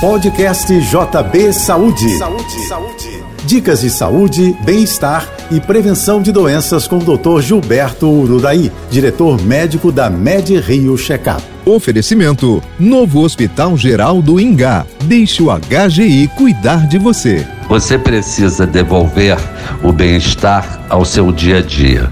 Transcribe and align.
Podcast 0.00 0.66
JB 0.72 1.52
Saúde. 1.52 2.16
Saúde. 2.16 2.66
Saúde. 2.66 3.22
Dicas 3.44 3.82
de 3.82 3.90
saúde, 3.90 4.56
bem-estar 4.64 5.28
e 5.50 5.60
prevenção 5.60 6.22
de 6.22 6.32
doenças 6.32 6.88
com 6.88 6.96
o 6.96 7.18
Dr. 7.18 7.42
Gilberto 7.42 8.08
Urudaí, 8.08 8.72
diretor 8.90 9.38
médico 9.42 9.92
da 9.92 10.08
Med 10.08 10.58
Rio 10.58 10.96
Checkup. 10.96 11.42
Oferecimento: 11.66 12.62
Novo 12.78 13.20
Hospital 13.20 13.76
Geral 13.76 14.22
do 14.22 14.40
Ingá. 14.40 14.86
Deixe 15.04 15.42
o 15.42 15.48
HGI 15.50 16.28
cuidar 16.28 16.86
de 16.88 16.96
você. 16.96 17.46
Você 17.68 17.98
precisa 17.98 18.66
devolver 18.66 19.36
o 19.84 19.92
bem-estar 19.92 20.80
ao 20.88 21.04
seu 21.04 21.30
dia 21.30 21.58
a 21.58 21.62
dia. 21.62 22.10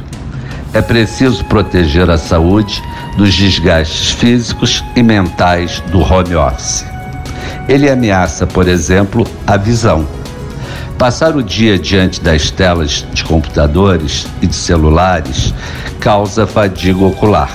É 0.74 0.82
preciso 0.82 1.42
proteger 1.46 2.10
a 2.10 2.18
saúde 2.18 2.82
dos 3.16 3.34
desgastes 3.34 4.10
físicos 4.10 4.84
e 4.94 5.02
mentais 5.02 5.80
do 5.90 6.00
home 6.00 6.34
office. 6.34 6.84
Ele 7.68 7.90
ameaça, 7.90 8.46
por 8.46 8.66
exemplo, 8.66 9.26
a 9.46 9.58
visão. 9.58 10.08
Passar 10.96 11.36
o 11.36 11.42
dia 11.42 11.78
diante 11.78 12.20
das 12.20 12.50
telas 12.50 13.06
de 13.12 13.22
computadores 13.22 14.26
e 14.40 14.46
de 14.46 14.56
celulares 14.56 15.54
causa 16.00 16.46
fadiga 16.46 17.04
ocular. 17.04 17.50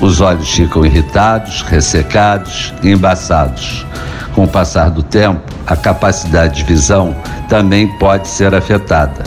Os 0.00 0.20
olhos 0.20 0.50
ficam 0.50 0.84
irritados, 0.84 1.62
ressecados 1.62 2.74
e 2.82 2.90
embaçados. 2.90 3.86
Com 4.34 4.44
o 4.44 4.48
passar 4.48 4.90
do 4.90 5.04
tempo, 5.04 5.40
a 5.66 5.76
capacidade 5.76 6.56
de 6.56 6.64
visão 6.64 7.14
também 7.48 7.86
pode 7.98 8.26
ser 8.26 8.54
afetada. 8.54 9.22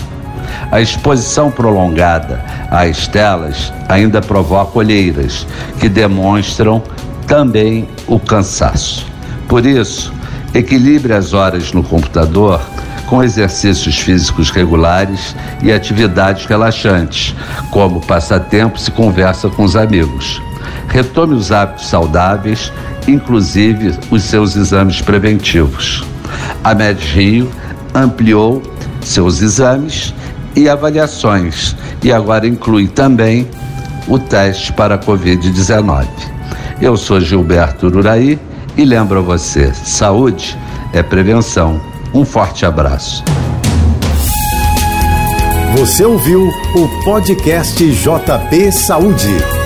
A 0.71 0.81
exposição 0.81 1.49
prolongada 1.49 2.43
às 2.70 3.07
telas 3.07 3.71
ainda 3.87 4.21
provoca 4.21 4.77
olheiras, 4.77 5.48
que 5.79 5.87
demonstram 5.87 6.84
também 7.25 7.87
o 8.07 8.20
cansaço. 8.20 9.10
Por 9.51 9.65
isso, 9.65 10.13
equilibre 10.53 11.11
as 11.11 11.33
horas 11.33 11.73
no 11.73 11.83
computador 11.83 12.61
com 13.05 13.21
exercícios 13.21 13.99
físicos 13.99 14.49
regulares 14.49 15.35
e 15.62 15.73
atividades 15.73 16.45
relaxantes, 16.45 17.35
como 17.70 17.99
passatempos 17.99 18.87
e 18.87 18.91
conversa 18.91 19.49
com 19.49 19.65
os 19.65 19.76
amigos. 19.76 20.41
Retome 20.87 21.35
os 21.35 21.51
hábitos 21.51 21.87
saudáveis, 21.87 22.71
inclusive 23.05 23.93
os 24.09 24.23
seus 24.23 24.55
exames 24.55 25.01
preventivos. 25.01 26.01
A 26.63 26.73
Med 26.73 27.04
Rio 27.13 27.51
ampliou 27.93 28.63
seus 29.01 29.41
exames 29.41 30.13
e 30.55 30.70
avaliações 30.70 31.76
e 32.01 32.09
agora 32.09 32.48
inclui 32.48 32.87
também 32.87 33.45
o 34.07 34.17
teste 34.17 34.71
para 34.71 34.95
a 34.95 34.98
Covid-19. 34.98 36.07
Eu 36.81 36.95
sou 36.95 37.20
Gilberto 37.20 37.87
Ururaí 37.87 38.39
e 38.77 38.85
lembro 38.85 39.19
a 39.19 39.21
você: 39.21 39.73
saúde 39.73 40.57
é 40.93 41.01
prevenção. 41.01 41.79
Um 42.13 42.25
forte 42.25 42.65
abraço. 42.65 43.23
Você 45.77 46.03
ouviu 46.03 46.49
o 46.75 47.03
podcast 47.05 47.83
JB 47.83 48.71
Saúde. 48.73 49.60